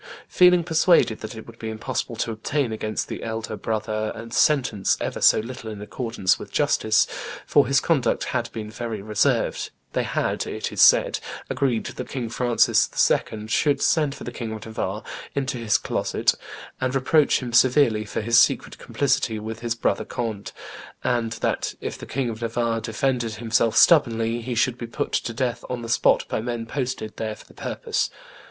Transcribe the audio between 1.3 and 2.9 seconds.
it would be impossible to obtain